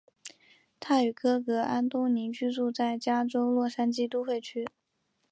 [0.79, 4.65] 他与哥哥安东尼居住在加州洛杉矶都会区。